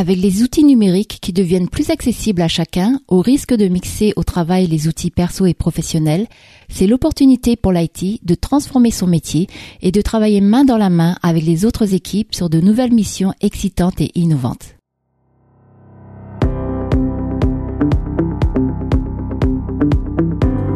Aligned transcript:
Avec 0.00 0.16
les 0.16 0.42
outils 0.42 0.64
numériques 0.64 1.18
qui 1.20 1.34
deviennent 1.34 1.68
plus 1.68 1.90
accessibles 1.90 2.40
à 2.40 2.48
chacun, 2.48 3.00
au 3.06 3.20
risque 3.20 3.52
de 3.52 3.68
mixer 3.68 4.14
au 4.16 4.24
travail 4.24 4.66
les 4.66 4.88
outils 4.88 5.10
perso 5.10 5.44
et 5.44 5.52
professionnels, 5.52 6.26
c'est 6.70 6.86
l'opportunité 6.86 7.54
pour 7.54 7.70
l'IT 7.70 8.24
de 8.24 8.34
transformer 8.34 8.92
son 8.92 9.06
métier 9.06 9.46
et 9.82 9.92
de 9.92 10.00
travailler 10.00 10.40
main 10.40 10.64
dans 10.64 10.78
la 10.78 10.88
main 10.88 11.16
avec 11.22 11.44
les 11.44 11.66
autres 11.66 11.92
équipes 11.92 12.34
sur 12.34 12.48
de 12.48 12.62
nouvelles 12.62 12.94
missions 12.94 13.34
excitantes 13.42 14.00
et 14.00 14.10
innovantes. 14.14 14.74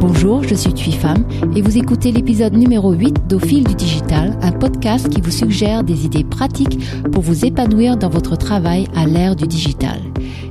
Bonjour, 0.00 0.42
je 0.42 0.54
suis 0.54 0.74
Thuy 0.74 0.92
Femme 0.92 1.26
et 1.56 1.62
vous 1.62 1.78
écoutez 1.78 2.12
l'épisode 2.12 2.52
numéro 2.52 2.92
8 2.92 3.26
d'Au 3.26 3.38
fil 3.38 3.64
du 3.64 3.74
digital, 3.74 4.33
podcast 4.64 5.10
qui 5.10 5.20
vous 5.20 5.30
suggère 5.30 5.84
des 5.84 6.06
idées 6.06 6.24
pratiques 6.24 6.78
pour 7.12 7.22
vous 7.22 7.44
épanouir 7.44 7.98
dans 7.98 8.08
votre 8.08 8.34
travail 8.34 8.88
à 8.96 9.04
l'ère 9.04 9.36
du 9.36 9.46
digital. 9.46 10.00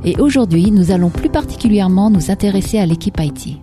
Et 0.05 0.15
aujourd'hui, 0.17 0.69
nous 0.69 0.91
allons 0.91 1.09
plus 1.09 1.29
particulièrement 1.29 2.11
nous 2.11 2.29
intéresser 2.29 2.77
à 2.77 2.85
l'équipe 2.85 3.19
IT. 3.19 3.57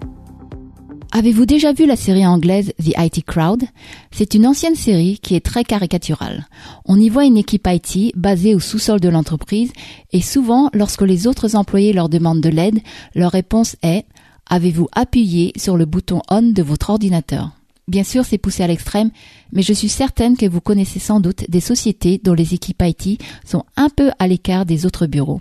Avez-vous 1.12 1.46
déjà 1.46 1.72
vu 1.72 1.86
la 1.86 1.94
série 1.94 2.26
anglaise 2.26 2.72
The 2.82 2.94
IT 2.98 3.24
Crowd? 3.26 3.62
C'est 4.10 4.34
une 4.34 4.44
ancienne 4.44 4.74
série 4.74 5.20
qui 5.22 5.36
est 5.36 5.44
très 5.44 5.62
caricaturale. 5.62 6.48
On 6.84 6.98
y 6.98 7.08
voit 7.10 7.26
une 7.26 7.36
équipe 7.36 7.68
IT 7.70 8.16
basée 8.16 8.56
au 8.56 8.60
sous-sol 8.60 8.98
de 8.98 9.08
l'entreprise 9.08 9.70
et 10.12 10.20
souvent, 10.20 10.68
lorsque 10.74 11.02
les 11.02 11.28
autres 11.28 11.54
employés 11.54 11.92
leur 11.92 12.08
demandent 12.08 12.40
de 12.40 12.48
l'aide, 12.48 12.80
leur 13.14 13.30
réponse 13.30 13.76
est 13.84 14.04
Avez-vous 14.48 14.88
appuyé 14.96 15.52
sur 15.54 15.76
le 15.76 15.84
bouton 15.84 16.22
On 16.28 16.42
de 16.42 16.62
votre 16.64 16.90
ordinateur? 16.90 17.52
Bien 17.90 18.04
sûr, 18.04 18.24
c'est 18.24 18.38
poussé 18.38 18.62
à 18.62 18.68
l'extrême, 18.68 19.10
mais 19.50 19.62
je 19.62 19.72
suis 19.72 19.88
certaine 19.88 20.36
que 20.36 20.46
vous 20.46 20.60
connaissez 20.60 21.00
sans 21.00 21.18
doute 21.18 21.50
des 21.50 21.58
sociétés 21.58 22.20
dont 22.22 22.34
les 22.34 22.54
équipes 22.54 22.84
IT 22.84 23.20
sont 23.44 23.64
un 23.76 23.88
peu 23.88 24.12
à 24.20 24.28
l'écart 24.28 24.64
des 24.64 24.86
autres 24.86 25.08
bureaux. 25.08 25.40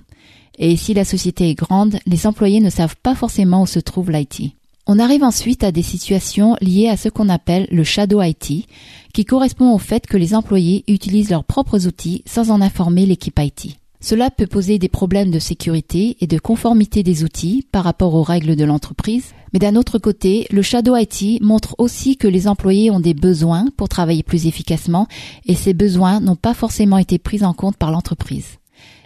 Et 0.57 0.75
si 0.75 0.95
la 0.95 1.05
société 1.05 1.51
est 1.51 1.53
grande, 1.53 1.99
les 2.07 2.25
employés 2.25 2.59
ne 2.59 2.71
savent 2.71 2.95
pas 3.03 3.13
forcément 3.13 3.61
où 3.61 3.67
se 3.67 3.77
trouve 3.77 4.09
l'IT. 4.09 4.55
On 4.87 4.97
arrive 4.97 5.21
ensuite 5.21 5.63
à 5.63 5.71
des 5.71 5.83
situations 5.83 6.55
liées 6.59 6.89
à 6.89 6.97
ce 6.97 7.07
qu'on 7.07 7.29
appelle 7.29 7.67
le 7.69 7.83
shadow 7.83 8.19
IT, 8.23 8.65
qui 9.13 9.25
correspond 9.25 9.71
au 9.71 9.77
fait 9.77 10.07
que 10.07 10.17
les 10.17 10.33
employés 10.33 10.83
utilisent 10.87 11.29
leurs 11.29 11.43
propres 11.43 11.85
outils 11.85 12.23
sans 12.25 12.49
en 12.49 12.61
informer 12.61 13.05
l'équipe 13.05 13.39
IT. 13.39 13.77
Cela 14.01 14.31
peut 14.31 14.47
poser 14.47 14.79
des 14.79 14.87
problèmes 14.87 15.29
de 15.29 15.39
sécurité 15.39 16.15
et 16.21 16.27
de 16.27 16.39
conformité 16.39 17.03
des 17.03 17.25
outils 17.25 17.67
par 17.69 17.83
rapport 17.83 18.15
aux 18.15 18.23
règles 18.23 18.55
de 18.55 18.63
l'entreprise. 18.63 19.33
Mais 19.51 19.59
d'un 19.59 19.75
autre 19.75 19.99
côté, 19.99 20.47
le 20.51 20.61
Shadow 20.61 20.95
IT 20.95 21.41
montre 21.41 21.75
aussi 21.79 22.15
que 22.15 22.27
les 22.27 22.47
employés 22.47 22.91
ont 22.91 23.01
des 23.01 23.13
besoins 23.13 23.65
pour 23.75 23.89
travailler 23.89 24.23
plus 24.23 24.47
efficacement 24.47 25.07
et 25.45 25.55
ces 25.55 25.73
besoins 25.73 26.21
n'ont 26.21 26.37
pas 26.37 26.53
forcément 26.53 26.97
été 26.97 27.17
pris 27.17 27.43
en 27.43 27.53
compte 27.53 27.75
par 27.75 27.91
l'entreprise. 27.91 28.59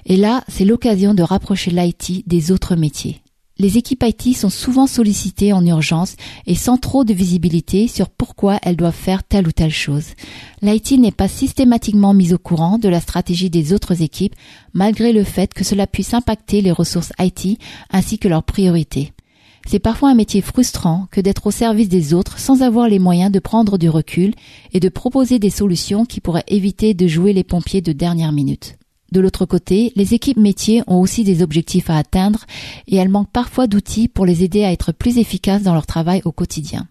Et 0.06 0.18
là, 0.18 0.44
c'est 0.48 0.66
l'occasion 0.66 1.16
de 1.16 1.24
rapprocher 1.24 1.72
l'IT 1.72 2.28
des 2.28 2.52
autres 2.52 2.76
métiers. 2.76 3.22
Les 3.60 3.78
équipes 3.78 4.04
IT 4.04 4.36
sont 4.36 4.50
souvent 4.50 4.88
sollicitées 4.88 5.54
en 5.54 5.64
urgence 5.64 6.16
et 6.48 6.56
sans 6.56 6.78
trop 6.78 7.04
de 7.04 7.14
visibilité 7.14 7.88
sur 7.88 8.10
pourquoi 8.10 8.58
elles 8.64 8.76
doivent 8.76 8.96
faire 8.96 9.24
telle 9.24 9.48
ou 9.48 9.52
telle 9.52 9.72
chose. 9.72 10.14
L'IT 10.64 10.94
n'est 10.94 11.12
pas 11.12 11.28
systématiquement 11.28 12.16
mise 12.16 12.34
au 12.34 12.40
courant 12.40 12.80
de 12.80 12.90
la 12.90 13.00
stratégie 13.00 13.52
des 13.52 13.72
autres 13.72 14.02
équipes, 14.02 14.34
malgré 14.74 15.14
le 15.14 15.24
fait 15.24 15.54
que 15.54 15.64
cela 15.64 15.86
puisse 15.86 16.16
impacter 16.16 16.62
les 16.62 16.72
ressources 16.72 17.14
IT 17.20 17.60
ainsi 17.92 18.18
que 18.18 18.28
leurs 18.28 18.44
priorités. 18.44 19.14
C'est 19.68 19.80
parfois 19.80 20.10
un 20.10 20.16
métier 20.16 20.42
frustrant 20.42 21.08
que 21.12 21.22
d'être 21.22 21.46
au 21.46 21.52
service 21.52 21.90
des 21.90 22.16
autres 22.16 22.40
sans 22.40 22.64
avoir 22.64 22.90
les 22.90 23.00
moyens 23.00 23.32
de 23.32 23.40
prendre 23.40 23.78
du 23.78 23.88
recul 23.88 24.34
et 24.74 24.80
de 24.80 24.90
proposer 24.90 25.38
des 25.38 25.52
solutions 25.52 26.06
qui 26.06 26.22
pourraient 26.22 26.44
éviter 26.48 26.96
de 26.96 27.08
jouer 27.08 27.34
les 27.34 27.44
pompiers 27.44 27.82
de 27.82 27.94
dernière 27.94 28.32
minute. 28.32 28.78
De 29.14 29.20
l'autre 29.20 29.46
côté, 29.46 29.92
les 29.96 30.16
équipes 30.16 30.38
métiers 30.40 30.82
ont 30.88 31.00
aussi 31.00 31.24
des 31.24 31.44
objectifs 31.44 31.92
à 31.92 31.98
atteindre 31.98 32.46
et 32.88 32.96
elles 32.96 33.10
manquent 33.10 33.30
parfois 33.32 33.68
d'outils 33.68 34.08
pour 34.08 34.26
les 34.26 34.44
aider 34.44 34.64
à 34.64 34.72
être 34.72 34.92
plus 34.92 35.20
efficaces 35.20 35.62
dans 35.62 35.76
leur 35.76 35.86
travail 35.86 36.24
au 36.26 36.32
quotidien. 36.32 36.88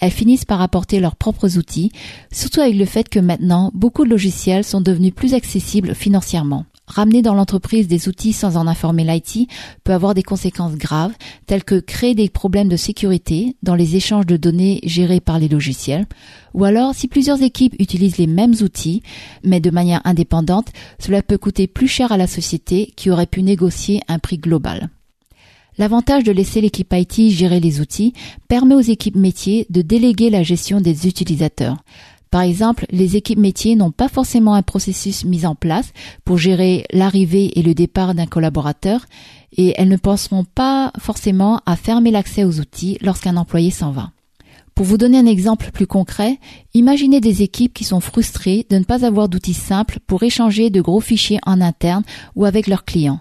Elles 0.00 0.10
finissent 0.10 0.44
par 0.44 0.62
apporter 0.62 0.98
leurs 0.98 1.14
propres 1.14 1.58
outils, 1.58 1.92
surtout 2.32 2.60
avec 2.60 2.74
le 2.74 2.86
fait 2.86 3.08
que 3.08 3.20
maintenant, 3.20 3.70
beaucoup 3.72 4.04
de 4.04 4.10
logiciels 4.10 4.64
sont 4.64 4.80
devenus 4.80 5.14
plus 5.14 5.32
accessibles 5.32 5.94
financièrement. 5.94 6.64
Ramener 6.90 7.22
dans 7.22 7.34
l'entreprise 7.34 7.86
des 7.86 8.08
outils 8.08 8.32
sans 8.32 8.56
en 8.56 8.66
informer 8.66 9.04
l'IT 9.04 9.48
peut 9.84 9.92
avoir 9.92 10.12
des 10.12 10.24
conséquences 10.24 10.74
graves, 10.74 11.12
telles 11.46 11.62
que 11.62 11.78
créer 11.78 12.16
des 12.16 12.28
problèmes 12.28 12.68
de 12.68 12.76
sécurité 12.76 13.54
dans 13.62 13.76
les 13.76 13.94
échanges 13.94 14.26
de 14.26 14.36
données 14.36 14.80
gérés 14.82 15.20
par 15.20 15.38
les 15.38 15.46
logiciels, 15.46 16.06
ou 16.52 16.64
alors 16.64 16.92
si 16.92 17.06
plusieurs 17.06 17.42
équipes 17.42 17.76
utilisent 17.78 18.18
les 18.18 18.26
mêmes 18.26 18.56
outils, 18.60 19.04
mais 19.44 19.60
de 19.60 19.70
manière 19.70 20.00
indépendante, 20.04 20.66
cela 20.98 21.22
peut 21.22 21.38
coûter 21.38 21.68
plus 21.68 21.86
cher 21.86 22.10
à 22.10 22.16
la 22.16 22.26
société 22.26 22.92
qui 22.96 23.08
aurait 23.08 23.26
pu 23.26 23.44
négocier 23.44 24.00
un 24.08 24.18
prix 24.18 24.38
global. 24.38 24.90
L'avantage 25.78 26.24
de 26.24 26.32
laisser 26.32 26.60
l'équipe 26.60 26.92
IT 26.92 27.30
gérer 27.30 27.60
les 27.60 27.80
outils 27.80 28.14
permet 28.48 28.74
aux 28.74 28.80
équipes 28.80 29.14
métiers 29.14 29.64
de 29.70 29.80
déléguer 29.80 30.28
la 30.28 30.42
gestion 30.42 30.80
des 30.80 31.06
utilisateurs. 31.06 31.76
Par 32.30 32.42
exemple, 32.42 32.86
les 32.90 33.16
équipes 33.16 33.40
métiers 33.40 33.74
n'ont 33.74 33.90
pas 33.90 34.08
forcément 34.08 34.54
un 34.54 34.62
processus 34.62 35.24
mis 35.24 35.46
en 35.46 35.56
place 35.56 35.92
pour 36.24 36.38
gérer 36.38 36.84
l'arrivée 36.92 37.58
et 37.58 37.62
le 37.62 37.74
départ 37.74 38.14
d'un 38.14 38.26
collaborateur 38.26 39.06
et 39.56 39.74
elles 39.76 39.88
ne 39.88 39.96
penseront 39.96 40.44
pas 40.44 40.92
forcément 40.98 41.60
à 41.66 41.74
fermer 41.74 42.12
l'accès 42.12 42.44
aux 42.44 42.60
outils 42.60 42.98
lorsqu'un 43.00 43.36
employé 43.36 43.72
s'en 43.72 43.90
va. 43.90 44.12
Pour 44.76 44.86
vous 44.86 44.96
donner 44.96 45.18
un 45.18 45.26
exemple 45.26 45.72
plus 45.72 45.88
concret, 45.88 46.38
imaginez 46.72 47.20
des 47.20 47.42
équipes 47.42 47.74
qui 47.74 47.84
sont 47.84 48.00
frustrées 48.00 48.64
de 48.70 48.78
ne 48.78 48.84
pas 48.84 49.04
avoir 49.04 49.28
d'outils 49.28 49.52
simples 49.52 49.98
pour 50.06 50.22
échanger 50.22 50.70
de 50.70 50.80
gros 50.80 51.00
fichiers 51.00 51.40
en 51.44 51.60
interne 51.60 52.04
ou 52.36 52.44
avec 52.44 52.68
leurs 52.68 52.84
clients. 52.84 53.20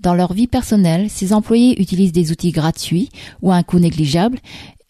Dans 0.00 0.14
leur 0.14 0.32
vie 0.32 0.46
personnelle, 0.46 1.08
ces 1.10 1.32
employés 1.32 1.80
utilisent 1.80 2.12
des 2.12 2.32
outils 2.32 2.52
gratuits 2.52 3.10
ou 3.42 3.52
à 3.52 3.56
un 3.56 3.62
coût 3.62 3.78
négligeable 3.78 4.38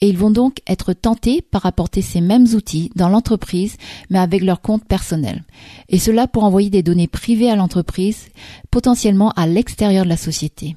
et 0.00 0.08
ils 0.08 0.18
vont 0.18 0.30
donc 0.30 0.58
être 0.66 0.92
tentés 0.92 1.42
par 1.42 1.66
apporter 1.66 2.02
ces 2.02 2.20
mêmes 2.20 2.46
outils 2.54 2.90
dans 2.96 3.08
l'entreprise, 3.08 3.76
mais 4.10 4.18
avec 4.18 4.42
leur 4.42 4.60
compte 4.60 4.84
personnel. 4.84 5.44
Et 5.88 5.98
cela 5.98 6.26
pour 6.26 6.44
envoyer 6.44 6.70
des 6.70 6.82
données 6.82 7.06
privées 7.06 7.50
à 7.50 7.56
l'entreprise, 7.56 8.28
potentiellement 8.70 9.30
à 9.30 9.46
l'extérieur 9.46 10.04
de 10.04 10.10
la 10.10 10.16
société. 10.16 10.76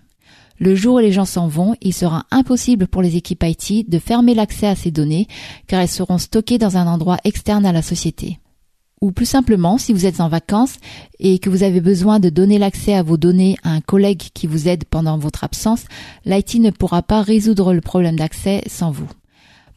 Le 0.58 0.76
jour 0.76 0.96
où 0.96 1.00
les 1.00 1.14
gens 1.14 1.26
s'en 1.26 1.48
vont, 1.48 1.76
il 1.82 1.94
sera 1.94 2.26
impossible 2.32 2.88
pour 2.88 3.02
les 3.02 3.16
équipes 3.16 3.46
IT 3.46 3.90
de 3.90 4.00
fermer 4.00 4.34
l'accès 4.34 4.68
à 4.68 4.76
ces 4.76 4.92
données, 4.92 5.28
car 5.68 5.82
elles 5.82 5.88
seront 5.88 6.18
stockées 6.18 6.58
dans 6.58 6.76
un 6.76 6.86
endroit 6.86 7.18
externe 7.24 7.66
à 7.66 7.72
la 7.72 7.82
société. 7.82 8.40
Ou 9.02 9.12
plus 9.12 9.26
simplement, 9.26 9.78
si 9.78 9.94
vous 9.94 10.06
êtes 10.06 10.20
en 10.20 10.28
vacances 10.28 10.76
et 11.20 11.40
que 11.40 11.50
vous 11.50 11.64
avez 11.64 11.80
besoin 11.80 12.20
de 12.20 12.30
donner 12.30 12.58
l'accès 12.58 12.94
à 12.94 13.04
vos 13.04 13.16
données 13.16 13.58
à 13.64 13.72
un 13.72 13.82
collègue 13.82 14.24
qui 14.34 14.46
vous 14.46 14.68
aide 14.68 14.84
pendant 14.84 15.18
votre 15.18 15.46
absence, 15.46 15.86
l'IT 16.26 16.56
ne 16.56 16.72
pourra 16.72 17.02
pas 17.02 17.22
résoudre 17.22 17.74
le 17.74 17.82
problème 17.82 18.18
d'accès 18.18 18.62
sans 18.68 18.92
vous. 18.92 19.08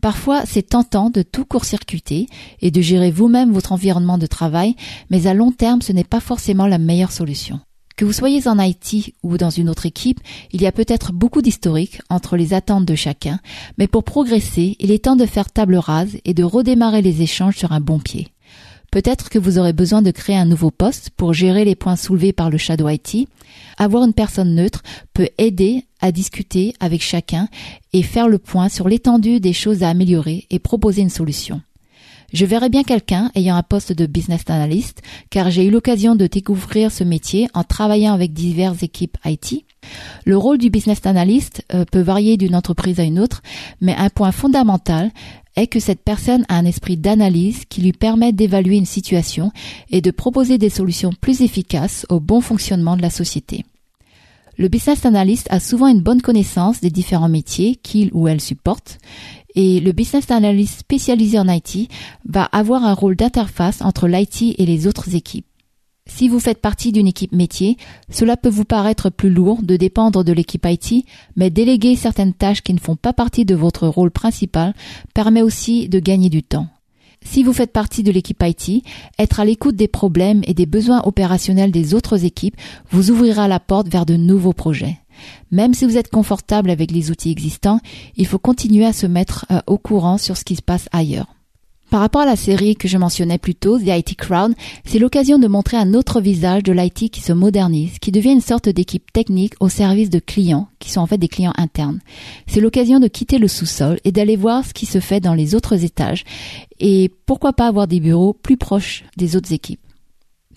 Parfois, 0.01 0.43
c'est 0.45 0.71
tentant 0.71 1.11
de 1.11 1.23
tout 1.23 1.45
court-circuiter 1.45 2.27
et 2.61 2.73
de 2.73 2.81
gérer 2.81 3.13
vous-même 3.13 3.53
votre 3.53 3.71
environnement 3.71 4.19
de 4.19 4.27
travail, 4.27 4.75
mais 5.11 5.29
à 5.29 5.35
long 5.35 5.53
terme, 5.53 5.81
ce 5.81 5.93
n'est 5.93 6.03
pas 6.03 6.19
forcément 6.19 6.67
la 6.67 6.79
meilleure 6.79 7.13
solution. 7.13 7.61
Que 7.97 8.05
vous 8.05 8.13
soyez 8.13 8.49
en 8.49 8.59
IT 8.59 9.15
ou 9.23 9.37
dans 9.37 9.51
une 9.51 9.69
autre 9.69 9.87
équipe, 9.87 10.19
il 10.51 10.61
y 10.61 10.67
a 10.67 10.73
peut-être 10.73 11.13
beaucoup 11.13 11.41
d'historique 11.41 12.01
entre 12.11 12.37
les 12.37 12.53
attentes 12.53 12.87
de 12.87 12.97
chacun, 12.97 13.39
mais 13.79 13.87
pour 13.87 14.03
progresser, 14.03 14.77
il 14.81 14.91
est 14.91 15.05
temps 15.05 15.15
de 15.15 15.27
faire 15.27 15.53
table 15.53 15.77
rase 15.77 16.17
et 16.25 16.35
de 16.35 16.43
redémarrer 16.43 17.03
les 17.03 17.23
échanges 17.23 17.57
sur 17.57 17.71
un 17.71 17.81
bon 17.81 18.01
pied. 18.01 18.33
Peut-être 18.93 19.31
que 19.31 19.39
vous 19.39 19.59
aurez 19.59 19.73
besoin 19.73 20.03
de 20.03 20.11
créer 20.11 20.37
un 20.37 20.45
nouveau 20.45 20.71
poste 20.71 21.09
pour 21.17 21.33
gérer 21.33 21.65
les 21.65 21.75
points 21.75 21.97
soulevés 21.97 22.35
par 22.35 22.51
le 22.51 22.59
Shadow 22.59 22.91
IT. 22.91 23.27
Avoir 23.79 24.05
une 24.05 24.13
personne 24.13 24.55
neutre 24.55 24.83
peut 25.15 25.31
aider 25.39 25.87
à 26.03 26.13
discuter 26.13 26.75
avec 26.79 27.03
chacun 27.03 27.49
et 27.95 28.03
faire 28.03 28.29
le 28.29 28.37
point 28.37 28.69
sur 28.69 28.91
l'étendue 28.91 29.41
des 29.41 29.55
choses 29.55 29.83
à 29.83 29.89
améliorer 29.89 30.47
et 30.51 30.59
proposer 30.59 31.01
une 31.01 31.09
solution. 31.09 31.63
Je 32.35 32.45
verrais 32.45 32.69
bien 32.69 32.83
quelqu'un 32.83 33.31
ayant 33.35 33.57
un 33.57 33.63
poste 33.63 33.95
de 33.95 34.05
business 34.05 34.43
analyst 34.49 35.01
car 35.31 35.51
j'ai 35.51 35.65
eu 35.65 35.71
l'occasion 35.71 36.15
de 36.15 36.27
découvrir 36.27 36.93
ce 36.93 37.03
métier 37.03 37.49
en 37.55 37.65
travaillant 37.65 38.13
avec 38.13 38.35
diverses 38.35 38.83
équipes 38.83 39.17
IT. 39.25 39.65
Le 40.27 40.37
rôle 40.37 40.59
du 40.59 40.71
business 40.71 41.01
analyst 41.05 41.65
euh, 41.75 41.85
peut 41.85 42.01
varier 42.01 42.37
d'une 42.37 42.55
entreprise 42.55 43.01
à 43.01 43.05
une 43.05 43.19
autre, 43.19 43.43
mais 43.81 43.95
un 43.97 44.11
point 44.11 44.33
fondamental 44.33 45.11
est 45.57 45.67
que 45.67 45.81
cette 45.81 46.03
personne 46.03 46.45
a 46.49 46.57
un 46.57 46.65
esprit 46.65 46.97
d'analyse 46.97 47.65
qui 47.69 47.83
lui 47.83 47.93
permet 47.93 48.33
d'évaluer 48.33 48.77
une 48.77 48.87
situation 48.87 49.53
et 49.91 50.01
de 50.01 50.11
proposer 50.11 50.59
des 50.59 50.71
solutions 50.71 51.13
plus 51.21 51.43
efficaces 51.43 52.07
au 52.09 52.21
bon 52.21 52.41
fonctionnement 52.41 52.97
de 52.97 53.03
la 53.03 53.11
société. 53.11 53.65
Le 54.59 54.69
business 54.69 55.07
analyst 55.07 55.47
a 55.51 55.61
souvent 55.61 55.89
une 55.89 56.03
bonne 56.03 56.23
connaissance 56.23 56.81
des 56.81 56.91
différents 56.91 57.29
métiers 57.29 57.77
qu'il 57.77 58.11
ou 58.13 58.29
elle 58.29 58.41
supporte 58.41 58.99
et 59.55 59.81
le 59.81 59.93
business 59.93 60.31
analyst 60.31 60.81
spécialisé 60.81 61.39
en 61.39 61.49
IT 61.49 61.91
va 62.27 62.45
avoir 62.45 62.85
un 62.85 62.95
rôle 62.95 63.17
d'interface 63.17 63.83
entre 63.83 64.09
l'IT 64.09 64.55
et 64.59 64.67
les 64.67 64.87
autres 64.87 65.15
équipes. 65.15 65.47
Si 66.07 66.29
vous 66.29 66.41
faites 66.41 66.61
partie 66.61 66.91
d'une 66.91 67.07
équipe 67.07 67.33
métier, 67.33 67.77
cela 68.11 68.37
peut 68.37 68.49
vous 68.49 68.65
paraître 68.65 69.09
plus 69.09 69.31
lourd 69.31 69.63
de 69.63 69.77
dépendre 69.77 70.25
de 70.25 70.33
l'équipe 70.33 70.67
IT, 70.69 71.07
mais 71.37 71.51
déléguer 71.51 71.95
certaines 71.95 72.35
tâches 72.35 72.63
qui 72.63 72.75
ne 72.75 72.81
font 72.81 72.97
pas 72.97 73.13
partie 73.13 73.45
de 73.45 73.55
votre 73.55 73.87
rôle 73.87 74.11
principal 74.11 74.75
permet 75.15 75.43
aussi 75.43 75.89
de 75.89 76.01
gagner 76.01 76.29
du 76.29 76.43
temps. 76.43 76.67
Si 77.25 77.45
vous 77.45 77.53
faites 77.53 77.73
partie 77.73 78.03
de 78.03 78.11
l'équipe 78.11 78.43
IT, 78.43 78.85
être 79.19 79.39
à 79.39 79.45
l'écoute 79.45 79.77
des 79.77 79.87
problèmes 79.87 80.43
et 80.45 80.55
des 80.55 80.67
besoins 80.67 81.03
opérationnels 81.05 81.71
des 81.71 81.95
autres 81.95 82.25
équipes 82.25 82.57
vous 82.91 83.11
ouvrira 83.11 83.47
la 83.47 83.61
porte 83.61 83.89
vers 83.89 84.07
de 84.07 84.17
nouveaux 84.17 84.53
projets. 84.53 84.99
Même 85.53 85.73
si 85.73 85.85
vous 85.85 85.97
êtes 85.97 86.11
confortable 86.11 86.71
avec 86.71 86.91
les 86.91 87.13
outils 87.13 87.31
existants, 87.31 87.79
il 88.17 88.27
faut 88.27 88.41
continuer 88.41 88.85
à 88.85 88.93
se 88.93 89.07
mettre 89.07 89.47
euh, 89.53 89.61
au 89.69 89.79
courant 89.79 90.19
sur 90.19 90.37
ce 90.37 90.45
qui 90.45 90.57
se 90.57 90.63
passe 90.63 90.89
ailleurs. 90.91 91.33
Par 91.93 92.01
rapport 92.01 92.23
à 92.23 92.27
la 92.27 92.37
série 92.37 92.75
que 92.75 92.89
je 92.89 92.97
mentionnais 92.97 93.37
plus 93.37 93.55
tôt, 93.55 93.79
The 93.79 93.89
IT 93.89 94.17
Crowd, 94.17 94.55
c'est 94.87 94.99
l'occasion 94.99 95.39
de 95.39 95.47
montrer 95.47 95.77
un 95.77 95.93
autre 95.93 96.23
visage 96.23 96.63
de 96.63 96.73
l'IT 96.73 97.11
qui 97.11 97.21
se 97.21 97.35
modernise, 97.35 97.99
qui 97.99 98.11
devient 98.11 98.33
une 98.33 98.41
sorte 98.41 98.71
d'équipe 98.71 99.13
technique 99.13 99.53
au 99.61 99.69
service 99.69 100.09
de 100.09 100.19
clients, 100.19 100.69
qui 100.79 100.91
sont 100.91 101.03
en 101.03 101.07
fait 101.07 101.19
des 101.19 101.29
clients 101.29 101.53
internes. 101.59 102.01
C'est 102.47 102.63
l'occasion 102.63 102.99
de 102.99 103.09
quitter 103.09 103.37
le 103.37 103.47
sous-sol 103.47 104.01
et 104.05 104.11
d'aller 104.11 104.37
voir 104.37 104.65
ce 104.65 104.73
qui 104.73 104.87
se 104.87 105.01
fait 105.01 105.21
dans 105.21 105.35
les 105.35 105.55
autres 105.55 105.85
étages 105.85 106.25
et 106.81 107.11
pourquoi 107.27 107.53
pas 107.53 107.67
avoir 107.67 107.87
des 107.87 108.01
bureaux 108.01 108.33
plus 108.33 108.57
proches 108.57 109.05
des 109.19 109.37
autres 109.37 109.53
équipes. 109.53 109.81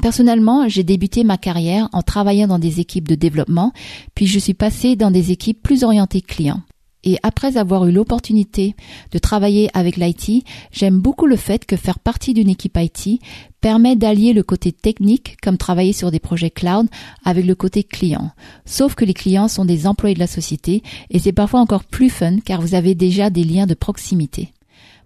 Personnellement, 0.02 0.70
j'ai 0.70 0.84
débuté 0.84 1.26
ma 1.26 1.38
carrière 1.38 1.90
en 1.92 2.02
travaillant 2.02 2.48
dans 2.48 2.60
des 2.60 2.80
équipes 2.80 3.10
de 3.10 3.16
développement, 3.16 3.74
puis 4.14 4.26
je 4.26 4.40
suis 4.40 4.54
passé 4.54 4.96
dans 4.96 5.12
des 5.12 5.34
équipes 5.34 5.62
plus 5.62 5.84
orientées 5.84 6.22
clients. 6.22 6.62
Et 7.06 7.18
après 7.22 7.58
avoir 7.58 7.86
eu 7.86 7.92
l'opportunité 7.92 8.76
de 9.12 9.20
travailler 9.20 9.70
avec 9.76 9.96
l'IT, 9.96 10.44
j'aime 10.72 11.00
beaucoup 11.00 11.28
le 11.28 11.36
fait 11.36 11.66
que 11.66 11.76
faire 11.76 12.00
partie 12.00 12.34
d'une 12.34 12.50
équipe 12.50 12.78
IT 12.78 13.22
permet 13.62 13.96
d'allier 13.96 14.34
le 14.34 14.42
côté 14.42 14.72
technique, 14.72 15.38
comme 15.42 15.58
travailler 15.58 15.94
sur 15.94 16.10
des 16.10 16.20
projets 16.20 16.50
cloud, 16.50 16.88
avec 17.24 17.46
le 17.46 17.56
côté 17.56 17.84
client. 17.84 18.32
Sauf 18.66 18.96
que 18.96 19.06
les 19.06 19.14
clients 19.14 19.48
sont 19.48 19.66
des 19.66 19.86
employés 19.86 20.16
de 20.16 20.20
la 20.20 20.28
société 20.28 20.82
et 21.12 21.20
c'est 21.20 21.32
parfois 21.32 21.60
encore 21.60 21.84
plus 21.84 22.10
fun 22.10 22.40
car 22.44 22.60
vous 22.60 22.74
avez 22.74 22.96
déjà 22.96 23.30
des 23.30 23.44
liens 23.44 23.68
de 23.68 23.76
proximité. 23.76 24.52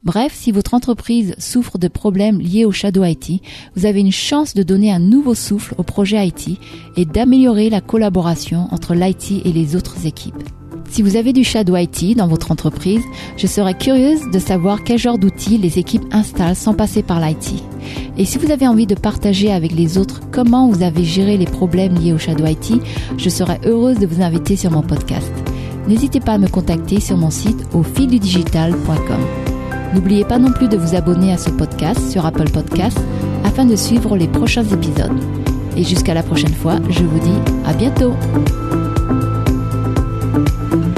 Bref, 0.03 0.33
si 0.33 0.53
votre 0.53 0.75
entreprise 0.75 1.35
souffre 1.37 1.77
de 1.77 1.89
problèmes 1.89 2.39
liés 2.39 2.63
au 2.63 2.71
Shadow 2.71 3.03
IT, 3.03 3.41
vous 3.75 3.85
avez 3.85 3.99
une 3.99 4.13
chance 4.13 4.53
de 4.53 4.63
donner 4.63 4.93
un 4.93 4.99
nouveau 4.99 5.35
souffle 5.35 5.75
au 5.77 5.83
projet 5.83 6.25
IT 6.25 6.57
et 6.95 7.03
d'améliorer 7.03 7.69
la 7.69 7.81
collaboration 7.81 8.69
entre 8.71 8.95
l'IT 8.95 9.45
et 9.45 9.51
les 9.51 9.75
autres 9.75 10.05
équipes. 10.05 10.58
Si 10.91 11.03
vous 11.03 11.15
avez 11.15 11.33
du 11.33 11.43
Shadow 11.43 11.77
IT 11.77 12.17
dans 12.17 12.27
votre 12.27 12.51
entreprise, 12.51 13.03
je 13.37 13.47
serais 13.47 13.75
curieuse 13.75 14.21
de 14.31 14.39
savoir 14.39 14.83
quel 14.83 14.97
genre 14.97 15.19
d'outils 15.19 15.57
les 15.57 15.77
équipes 15.77 16.05
installent 16.11 16.55
sans 16.55 16.73
passer 16.73 17.03
par 17.03 17.19
l'IT. 17.19 17.63
Et 18.17 18.25
si 18.25 18.37
vous 18.37 18.51
avez 18.51 18.67
envie 18.67 18.87
de 18.87 18.95
partager 18.95 19.51
avec 19.51 19.71
les 19.71 19.97
autres 19.97 20.21
comment 20.31 20.67
vous 20.67 20.83
avez 20.83 21.03
géré 21.03 21.37
les 21.37 21.45
problèmes 21.45 21.95
liés 21.95 22.13
au 22.13 22.17
Shadow 22.17 22.45
IT, 22.45 22.81
je 23.17 23.29
serais 23.29 23.59
heureuse 23.65 23.99
de 23.99 24.07
vous 24.07 24.21
inviter 24.21 24.55
sur 24.55 24.71
mon 24.71 24.81
podcast. 24.81 25.31
N'hésitez 25.87 26.19
pas 26.19 26.33
à 26.33 26.37
me 26.37 26.47
contacter 26.47 26.99
sur 26.99 27.17
mon 27.17 27.29
site 27.29 27.65
au 27.73 27.83
fildudigital.com. 27.83 29.21
N'oubliez 29.93 30.25
pas 30.25 30.37
non 30.37 30.51
plus 30.51 30.67
de 30.67 30.77
vous 30.77 30.95
abonner 30.95 31.31
à 31.31 31.37
ce 31.37 31.49
podcast 31.49 32.11
sur 32.11 32.25
Apple 32.25 32.49
Podcasts 32.51 33.01
afin 33.43 33.65
de 33.65 33.75
suivre 33.75 34.17
les 34.17 34.27
prochains 34.27 34.65
épisodes. 34.65 35.17
Et 35.77 35.83
jusqu'à 35.83 36.13
la 36.13 36.23
prochaine 36.23 36.53
fois, 36.53 36.75
je 36.89 37.03
vous 37.03 37.19
dis 37.19 37.39
à 37.65 37.73
bientôt. 37.73 38.13
Thank 40.45 40.73
you. 40.73 40.88